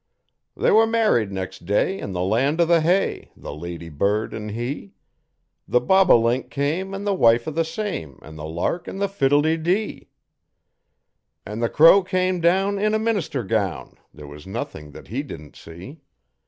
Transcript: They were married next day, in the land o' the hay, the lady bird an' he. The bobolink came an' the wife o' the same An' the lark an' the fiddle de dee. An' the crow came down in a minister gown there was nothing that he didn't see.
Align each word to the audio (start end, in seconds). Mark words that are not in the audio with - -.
They 0.57 0.71
were 0.71 0.87
married 0.87 1.31
next 1.31 1.67
day, 1.67 1.99
in 1.99 2.11
the 2.11 2.23
land 2.23 2.59
o' 2.59 2.65
the 2.65 2.81
hay, 2.81 3.29
the 3.37 3.53
lady 3.53 3.89
bird 3.89 4.33
an' 4.33 4.49
he. 4.49 4.93
The 5.67 5.79
bobolink 5.79 6.49
came 6.49 6.95
an' 6.95 7.03
the 7.03 7.13
wife 7.13 7.47
o' 7.47 7.51
the 7.51 7.63
same 7.63 8.17
An' 8.23 8.35
the 8.35 8.47
lark 8.47 8.87
an' 8.87 8.97
the 8.97 9.07
fiddle 9.07 9.43
de 9.43 9.57
dee. 9.57 10.09
An' 11.45 11.59
the 11.59 11.69
crow 11.69 12.01
came 12.01 12.41
down 12.41 12.79
in 12.79 12.95
a 12.95 12.97
minister 12.97 13.43
gown 13.43 13.95
there 14.11 14.25
was 14.25 14.47
nothing 14.47 14.89
that 14.93 15.09
he 15.09 15.21
didn't 15.21 15.55
see. 15.55 16.01